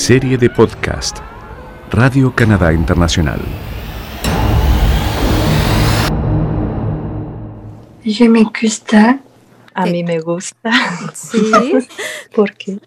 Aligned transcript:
Serie 0.00 0.38
de 0.38 0.48
podcast 0.48 1.18
Radio 1.90 2.34
Canadá 2.34 2.72
Internacional. 2.72 3.38
Je 8.02 8.26
me 8.26 8.44
gusta. 8.44 9.20
A 9.74 9.84
mí 9.84 10.02
me 10.02 10.18
gusta. 10.20 10.70
Sí. 11.12 11.52
¿Por 12.34 12.54
qué? 12.54 12.78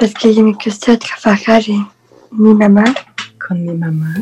Parce 0.00 0.14
que 0.14 0.34
je 0.34 0.42
me 0.42 0.52
gusta 0.52 0.98
trabajar 0.98 1.62
en 1.68 1.86
mi 2.32 2.54
mamá. 2.54 2.92
Con 3.46 3.64
mi 3.64 3.74
mamá. 3.74 4.16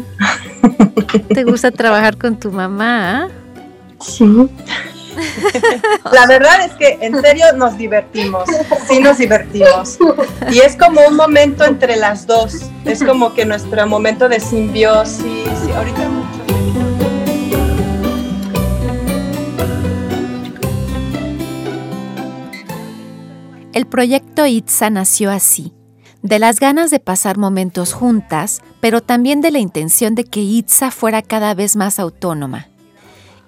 ¿Te 1.35 1.43
gusta 1.45 1.71
trabajar 1.71 2.19
con 2.19 2.39
tu 2.39 2.53
mamá? 2.53 3.29
Sí. 3.99 4.27
La 6.13 6.27
verdad 6.27 6.65
es 6.65 6.73
que 6.73 6.99
en 7.01 7.21
serio 7.21 7.47
nos 7.57 7.77
divertimos, 7.77 8.49
sí 8.89 9.01
nos 9.01 9.19
divertimos. 9.19 9.99
Y 10.51 10.61
es 10.61 10.77
como 10.77 11.01
un 11.07 11.17
momento 11.17 11.65
entre 11.65 11.97
las 11.97 12.27
dos, 12.27 12.71
es 12.85 13.03
como 13.03 13.35
que 13.35 13.45
nuestro 13.45 13.87
momento 13.87 14.29
de 14.29 14.41
simbiosis. 14.41 15.49
ahorita 15.75 16.09
mucho. 16.09 16.45
El 23.75 23.87
proyecto 23.87 24.47
ITSA 24.47 24.89
nació 24.91 25.33
así, 25.33 25.73
de 26.23 26.39
las 26.39 26.61
ganas 26.61 26.93
de 26.93 27.01
pasar 27.01 27.39
momentos 27.39 27.93
juntas, 27.93 28.63
pero 28.81 29.01
también 29.01 29.41
de 29.41 29.51
la 29.51 29.59
intención 29.59 30.15
de 30.15 30.23
que 30.23 30.41
ITSA 30.41 30.93
fuera 30.93 31.23
cada 31.23 31.55
vez 31.55 31.75
más 31.75 31.99
autónoma. 31.99 32.69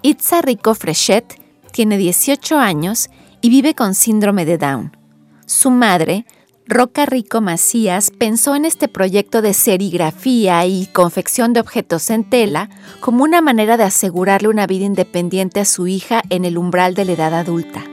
Itza 0.01 0.41
Rico 0.41 0.75
Frechet 0.75 1.39
tiene 1.77 1.99
18 1.99 2.57
años 2.57 3.11
y 3.39 3.51
vive 3.51 3.75
con 3.75 3.93
síndrome 3.93 4.45
de 4.45 4.57
Down. 4.57 4.97
Su 5.45 5.69
madre, 5.69 6.25
Roca 6.65 7.05
Rico 7.05 7.39
Macías, 7.39 8.09
pensó 8.09 8.55
en 8.55 8.65
este 8.65 8.87
proyecto 8.87 9.43
de 9.43 9.53
serigrafía 9.53 10.65
y 10.65 10.87
confección 10.87 11.53
de 11.53 11.59
objetos 11.59 12.09
en 12.09 12.27
tela 12.27 12.71
como 12.99 13.23
una 13.23 13.41
manera 13.41 13.77
de 13.77 13.83
asegurarle 13.83 14.47
una 14.47 14.65
vida 14.65 14.85
independiente 14.85 15.59
a 15.59 15.65
su 15.65 15.85
hija 15.85 16.23
en 16.31 16.45
el 16.45 16.57
umbral 16.57 16.95
de 16.95 17.05
la 17.05 17.11
edad 17.11 17.35
adulta. 17.35 17.83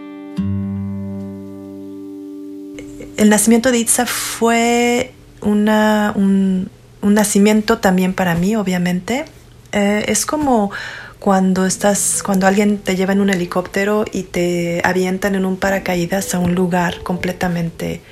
El 3.19 3.29
nacimiento 3.29 3.71
de 3.71 3.81
Itza 3.81 4.07
fue 4.07 5.13
un 5.43 6.71
nacimiento 7.03 7.81
también 7.81 8.15
para 8.15 8.35
mí, 8.35 8.57
obviamente. 8.57 9.27
Eh, 9.73 10.07
es 10.09 10.25
como 10.25 10.71
cuando 11.25 11.65
estás, 11.65 12.23
cuando 12.23 12.47
alguien 12.47 12.77
te 12.77 12.97
lleva 12.97 13.15
en 13.15 13.23
un 13.23 13.31
helicóptero 13.31 14.05
y 14.13 14.25
te 14.25 14.83
avientan 14.85 15.35
en 15.35 15.47
un 15.47 15.57
paracaídas 15.57 16.35
a 16.35 16.39
un 16.39 16.55
lugar 16.55 17.03
completamente 17.03 18.03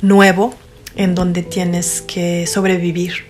nuevo 0.00 0.54
en 0.94 1.14
donde 1.14 1.42
tienes 1.42 2.00
que 2.00 2.46
sobrevivir. 2.46 3.26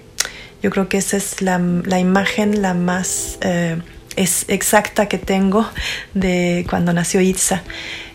Yo 0.62 0.70
creo 0.70 0.88
que 0.88 0.98
esa 0.98 1.16
es 1.16 1.42
la, 1.42 1.58
la 1.58 1.98
imagen 1.98 2.62
la 2.62 2.72
más 2.74 3.38
eh, 3.40 3.82
es 4.14 4.44
exacta 4.46 5.08
que 5.08 5.18
tengo 5.18 5.68
de 6.14 6.64
cuando 6.70 6.92
nació 6.92 7.20
Itza. 7.20 7.64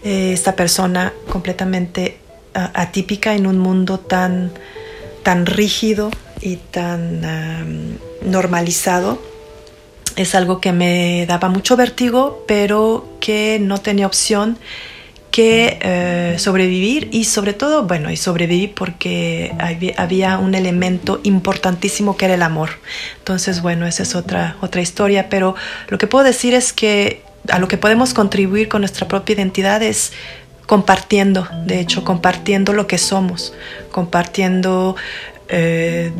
Eh, 0.06 0.31
esta 0.31 0.56
persona 0.56 1.12
completamente 1.28 2.20
uh, 2.56 2.70
atípica 2.73 3.36
en 3.36 3.48
un 3.48 3.59
mundo 3.59 4.00
tan, 4.00 4.53
tan 5.23 5.46
rígido 5.46 6.09
y 6.40 6.56
tan 6.56 7.25
um, 7.25 8.31
normalizado 8.31 9.31
es 10.16 10.36
algo 10.36 10.59
que 10.59 10.72
me 10.72 11.26
daba 11.28 11.50
mucho 11.50 11.76
vértigo, 11.76 12.44
pero 12.48 13.17
que 13.20 13.59
no 13.62 13.78
tenía 13.78 14.08
opción 14.08 14.58
que 15.31 15.80
eh, 15.81 16.36
sobrevivir 16.38 17.08
y 17.14 17.23
sobre 17.23 17.53
todo, 17.53 17.84
bueno, 17.84 18.12
y 18.12 18.18
sobrevivir 18.18 18.73
porque 18.73 19.56
había, 19.95 20.38
un 20.38 20.53
elemento 20.56 21.22
importantísimo 21.23 22.18
que 22.18 22.26
era 22.26 22.34
el 22.34 22.44
amor. 22.44 22.72
Entonces, 23.20 23.62
bueno, 23.62 23.88
esa 23.88 24.03
es 24.03 24.13
otra, 24.13 24.58
otra 24.62 24.81
historia, 24.81 25.30
pero 25.30 25.56
lo 25.88 25.97
que 25.97 26.08
puedo 26.08 26.25
decir 26.25 26.53
es 26.53 26.74
que 26.74 27.24
a 27.50 27.59
lo 27.59 27.69
que 27.69 27.78
podemos 27.78 28.13
contribuir 28.13 28.68
con 28.68 28.81
nuestra 28.81 29.07
propia 29.07 29.34
identidad 29.34 29.81
es 29.81 30.12
compartiendo, 30.68 31.47
de 31.66 31.80
hecho, 31.80 32.03
compartiendo 32.03 32.74
lo 32.74 32.88
que 32.88 32.97
somos, 32.97 33.53
compartiendo 33.91 34.96
eh, 35.51 36.12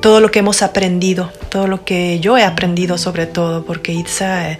todo 0.00 0.20
lo 0.20 0.30
que 0.30 0.38
hemos 0.38 0.62
aprendido, 0.62 1.30
todo 1.48 1.66
lo 1.66 1.84
que 1.84 2.20
yo 2.20 2.38
he 2.38 2.44
aprendido 2.44 2.96
sobre 2.96 3.26
todo, 3.26 3.64
porque 3.64 3.92
Itza 3.92 4.56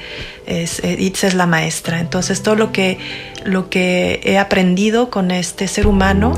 es, 0.46 0.82
Itza 0.84 1.28
es 1.28 1.34
la 1.34 1.46
maestra. 1.46 2.00
Entonces 2.00 2.42
todo 2.42 2.56
lo 2.56 2.72
que, 2.72 2.98
lo 3.44 3.70
que 3.70 4.20
he 4.24 4.38
aprendido 4.38 5.08
con 5.08 5.30
este 5.30 5.68
ser 5.68 5.86
humano. 5.86 6.34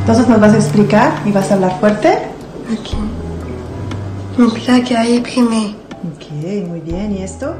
Entonces 0.00 0.28
nos 0.28 0.40
vas 0.40 0.52
a 0.52 0.56
explicar 0.56 1.12
y 1.26 1.32
vas 1.32 1.50
a 1.50 1.54
hablar 1.54 1.80
fuerte. 1.80 2.18
Ok. 2.72 3.14
À 4.36 5.06
imprimer. 5.06 5.74
Ok, 6.12 6.30
muy 6.68 6.80
bien. 6.80 7.16
¿Y 7.16 7.22
esto? 7.22 7.54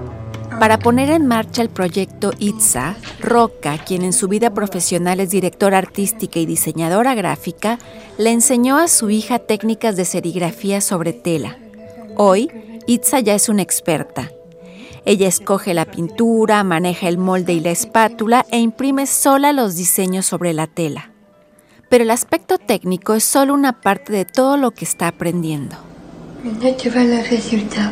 Para 0.58 0.78
poner 0.78 1.10
en 1.10 1.26
marcha 1.26 1.62
el 1.62 1.68
proyecto 1.68 2.32
ITSA, 2.38 2.96
Roca, 3.20 3.78
quien 3.78 4.02
en 4.02 4.12
su 4.12 4.28
vida 4.28 4.54
profesional 4.54 5.20
es 5.20 5.30
directora 5.30 5.78
artística 5.78 6.38
y 6.38 6.46
diseñadora 6.46 7.14
gráfica, 7.14 7.78
le 8.18 8.30
enseñó 8.30 8.78
a 8.78 8.88
su 8.88 9.10
hija 9.10 9.40
técnicas 9.40 9.96
de 9.96 10.04
serigrafía 10.04 10.80
sobre 10.80 11.12
tela. 11.12 11.58
Hoy, 12.16 12.50
Itza 12.86 13.20
ya 13.20 13.34
es 13.34 13.48
una 13.48 13.62
experta. 13.62 14.30
Ella 15.04 15.28
escoge 15.28 15.74
la 15.74 15.84
pintura, 15.84 16.64
maneja 16.64 17.08
el 17.08 17.18
molde 17.18 17.52
y 17.52 17.60
la 17.60 17.70
espátula 17.70 18.46
e 18.50 18.58
imprime 18.58 19.06
sola 19.06 19.52
los 19.52 19.76
diseños 19.76 20.24
sobre 20.24 20.54
la 20.54 20.66
tela. 20.66 21.10
Pero 21.90 22.04
el 22.04 22.10
aspecto 22.10 22.58
técnico 22.58 23.14
es 23.14 23.24
solo 23.24 23.52
una 23.52 23.80
parte 23.80 24.12
de 24.12 24.24
todo 24.24 24.56
lo 24.56 24.70
que 24.70 24.84
está 24.84 25.08
aprendiendo. 25.08 25.76
Maintenant, 26.44 26.76
tu 26.76 26.90
vois 26.90 27.06
le 27.06 27.22
résultat. 27.22 27.90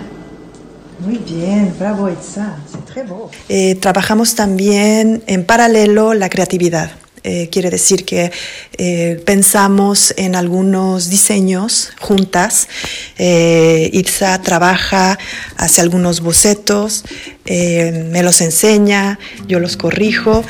Muy 1.04 1.18
bien, 1.18 1.74
bravo 1.78 2.08
Itza, 2.08 2.56
c'est 2.70 2.84
très 2.84 3.02
beau. 3.02 3.28
Eh, 3.48 3.74
trabajamos 3.74 4.34
también 4.34 5.22
en 5.26 5.44
paralelo 5.44 6.14
la 6.14 6.28
creatividad. 6.28 6.92
Eh, 7.24 7.48
quiere 7.52 7.70
decir 7.70 8.04
que 8.04 8.32
eh, 8.78 9.22
pensamos 9.24 10.12
en 10.16 10.34
algunos 10.34 11.08
diseños 11.08 11.92
juntas. 12.00 12.68
Eh, 13.16 13.90
Itza 13.92 14.40
trabaja, 14.42 15.18
hace 15.56 15.80
algunos 15.80 16.20
bocetos, 16.20 17.04
me 17.44 18.22
los 18.22 18.40
enseña, 18.40 19.18
yo 19.46 19.60
los 19.60 19.76
corrijo, 19.76 20.44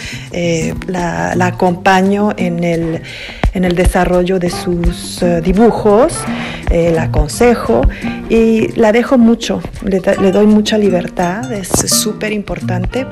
la, 0.86 1.34
la, 1.34 1.46
acompaño 1.46 2.32
en 2.36 2.64
el, 2.64 3.02
en 3.52 3.64
el, 3.64 3.74
desarrollo 3.74 4.38
de 4.38 4.50
sus 4.50 5.22
dibujos, 5.42 6.18
la 6.70 7.02
aconsejo 7.04 7.82
y 8.28 8.68
la 8.72 8.92
dejo 8.92 9.18
mucho, 9.18 9.60
le, 9.82 10.00
le 10.00 10.32
doy 10.32 10.46
mucha 10.46 10.78
libertad, 10.78 11.52
es 11.52 11.68
súper 11.68 12.32
importante 12.32 13.06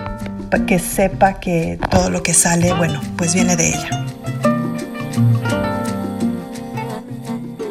que 0.58 0.78
sepa 0.78 1.34
que 1.40 1.78
todo 1.90 2.10
lo 2.10 2.22
que 2.22 2.34
sale, 2.34 2.72
bueno, 2.74 3.00
pues 3.16 3.34
viene 3.34 3.56
de 3.56 3.68
ella. 3.68 4.04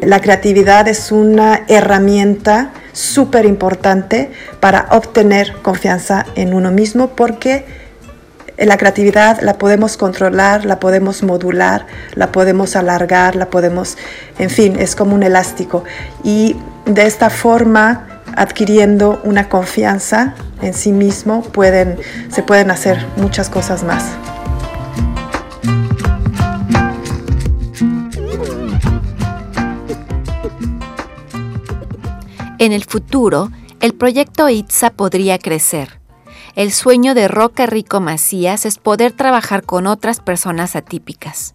La 0.01 0.22
creatividad 0.22 0.88
es 0.88 1.12
una 1.12 1.62
herramienta 1.68 2.72
súper 2.94 3.46
importante 3.46 4.31
para 4.59 4.88
obtener 4.91 5.53
confianza 5.62 6.25
en 6.36 6.53
uno 6.53 6.72
mismo 6.72 7.09
porque 7.09 7.66
la 8.67 8.77
creatividad 8.77 9.41
la 9.41 9.57
podemos 9.57 9.95
controlar, 9.95 10.65
la 10.65 10.79
podemos 10.79 11.23
modular, 11.23 11.85
la 12.15 12.31
podemos 12.31 12.75
alargar, 12.75 13.35
la 13.35 13.49
podemos, 13.49 13.97
en 14.37 14.49
fin, 14.49 14.77
es 14.77 14.95
como 14.95 15.15
un 15.15 15.23
elástico. 15.23 15.83
Y 16.23 16.57
de 16.85 17.05
esta 17.05 17.29
forma 17.29 18.21
adquiriendo 18.35 19.19
una 19.23 19.49
confianza 19.49 20.33
en 20.61 20.73
sí 20.73 20.91
mismo, 20.91 21.41
pueden, 21.41 21.97
se 22.29 22.44
pueden 22.44 22.71
hacer 22.71 23.06
muchas 23.17 23.50
cosas 23.50 23.83
más. 23.83 24.03
En 32.59 32.73
el 32.73 32.83
futuro, 32.83 33.51
el 33.79 33.94
proyecto 33.94 34.50
ITSA 34.50 34.89
podría 34.89 35.39
crecer. 35.39 35.99
El 36.59 36.73
sueño 36.73 37.15
de 37.15 37.29
Roca 37.29 37.67
Rico 37.67 38.01
Macías 38.01 38.65
es 38.65 38.79
poder 38.79 39.13
trabajar 39.13 39.63
con 39.63 39.88
otras 39.88 40.19
personas 40.19 40.75
atípicas. 40.75 41.53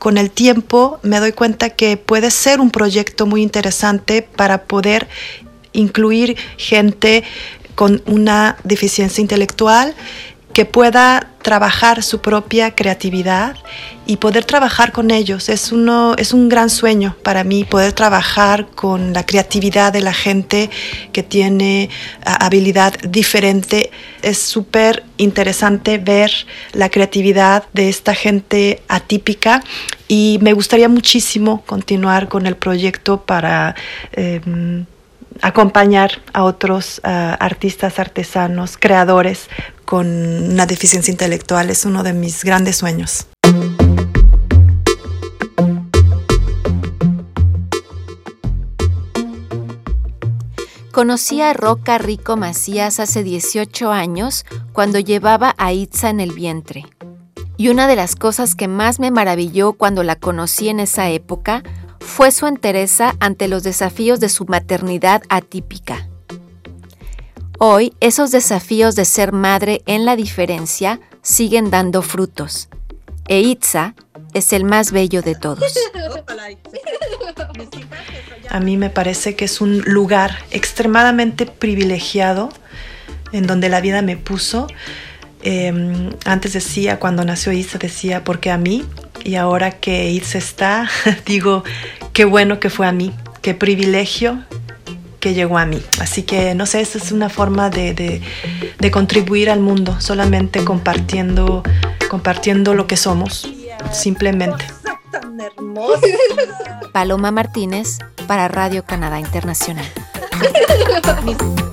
Con 0.00 0.18
el 0.18 0.32
tiempo 0.32 0.98
me 1.04 1.20
doy 1.20 1.30
cuenta 1.30 1.70
que 1.70 1.96
puede 1.96 2.32
ser 2.32 2.58
un 2.58 2.72
proyecto 2.72 3.24
muy 3.24 3.40
interesante 3.40 4.20
para 4.20 4.64
poder 4.64 5.06
incluir 5.72 6.36
gente 6.56 7.22
con 7.76 8.02
una 8.06 8.56
deficiencia 8.64 9.22
intelectual 9.22 9.94
que 10.52 10.64
pueda 10.64 11.28
trabajar 11.42 12.02
su 12.02 12.20
propia 12.20 12.74
creatividad 12.74 13.56
y 14.06 14.16
poder 14.16 14.44
trabajar 14.44 14.92
con 14.92 15.10
ellos. 15.10 15.48
Es, 15.48 15.72
uno, 15.72 16.14
es 16.16 16.32
un 16.32 16.48
gran 16.48 16.70
sueño 16.70 17.16
para 17.22 17.42
mí 17.42 17.64
poder 17.64 17.92
trabajar 17.92 18.66
con 18.74 19.12
la 19.12 19.24
creatividad 19.24 19.92
de 19.92 20.00
la 20.00 20.12
gente 20.12 20.70
que 21.12 21.22
tiene 21.22 21.90
habilidad 22.24 22.94
diferente. 23.00 23.90
Es 24.22 24.38
súper 24.38 25.04
interesante 25.16 25.98
ver 25.98 26.30
la 26.72 26.90
creatividad 26.90 27.64
de 27.72 27.88
esta 27.88 28.14
gente 28.14 28.82
atípica 28.88 29.62
y 30.08 30.38
me 30.42 30.52
gustaría 30.52 30.88
muchísimo 30.88 31.62
continuar 31.66 32.28
con 32.28 32.46
el 32.46 32.56
proyecto 32.56 33.22
para... 33.22 33.74
Em, 34.12 34.86
acompañar 35.40 36.20
a 36.34 36.44
otros 36.44 37.00
artistas, 37.02 37.98
artesanos, 37.98 38.76
creadores 38.76 39.48
con 39.92 40.06
una 40.06 40.64
deficiencia 40.64 41.12
intelectual 41.12 41.68
es 41.68 41.84
uno 41.84 42.02
de 42.02 42.14
mis 42.14 42.44
grandes 42.44 42.76
sueños. 42.76 43.26
Conocí 50.92 51.42
a 51.42 51.52
Roca 51.52 51.98
Rico 51.98 52.38
Macías 52.38 53.00
hace 53.00 53.22
18 53.22 53.92
años 53.92 54.46
cuando 54.72 54.98
llevaba 54.98 55.54
a 55.58 55.74
Itza 55.74 56.08
en 56.08 56.20
el 56.20 56.32
vientre. 56.32 56.86
Y 57.58 57.68
una 57.68 57.86
de 57.86 57.96
las 57.96 58.16
cosas 58.16 58.54
que 58.54 58.68
más 58.68 58.98
me 58.98 59.10
maravilló 59.10 59.74
cuando 59.74 60.04
la 60.04 60.16
conocí 60.16 60.70
en 60.70 60.80
esa 60.80 61.10
época 61.10 61.62
fue 62.00 62.30
su 62.30 62.46
entereza 62.46 63.14
ante 63.20 63.46
los 63.46 63.62
desafíos 63.62 64.20
de 64.20 64.30
su 64.30 64.46
maternidad 64.46 65.20
atípica. 65.28 66.08
Hoy 67.64 67.92
esos 68.00 68.32
desafíos 68.32 68.96
de 68.96 69.04
ser 69.04 69.30
madre 69.30 69.82
en 69.86 70.04
la 70.04 70.16
diferencia 70.16 70.98
siguen 71.22 71.70
dando 71.70 72.02
frutos. 72.02 72.68
E 73.28 73.56
es 74.34 74.52
el 74.52 74.64
más 74.64 74.90
bello 74.90 75.22
de 75.22 75.36
todos. 75.36 75.72
A 78.50 78.58
mí 78.58 78.76
me 78.76 78.90
parece 78.90 79.36
que 79.36 79.44
es 79.44 79.60
un 79.60 79.78
lugar 79.82 80.38
extremadamente 80.50 81.46
privilegiado 81.46 82.48
en 83.30 83.46
donde 83.46 83.68
la 83.68 83.80
vida 83.80 84.02
me 84.02 84.16
puso. 84.16 84.66
Em, 85.42 86.10
antes 86.24 86.54
decía, 86.54 86.98
cuando 86.98 87.24
nació 87.24 87.52
Itza, 87.52 87.78
decía, 87.78 88.24
porque 88.24 88.50
a 88.50 88.58
mí, 88.58 88.84
y 89.22 89.36
ahora 89.36 89.70
que 89.70 90.10
Itza 90.10 90.38
está, 90.38 90.90
digo, 91.26 91.62
qué 92.12 92.24
bueno 92.24 92.58
que 92.58 92.70
fue 92.70 92.88
a 92.88 92.92
mí, 92.92 93.12
qué 93.40 93.54
privilegio 93.54 94.42
que 95.22 95.34
llegó 95.34 95.56
a 95.56 95.64
mí. 95.64 95.80
Así 96.00 96.24
que 96.24 96.54
no 96.56 96.66
sé, 96.66 96.80
esa 96.80 96.98
es 96.98 97.12
una 97.12 97.30
forma 97.30 97.70
de, 97.70 97.94
de, 97.94 98.90
contribuir 98.90 99.50
al 99.50 99.60
mundo, 99.60 99.96
solamente 100.00 100.64
compartiendo, 100.64 101.62
compartiendo 102.10 102.74
lo 102.74 102.88
que 102.88 102.96
somos, 102.96 103.48
simplemente. 103.92 104.64
Paloma 106.92 107.30
Martínez 107.30 108.00
para 108.26 108.48
Radio 108.48 108.84
Canadá 108.84 109.20
Internacional. 109.20 109.86